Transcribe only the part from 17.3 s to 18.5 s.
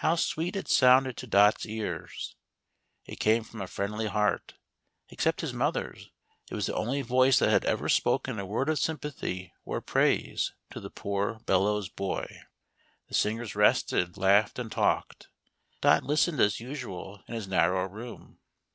his narrow room.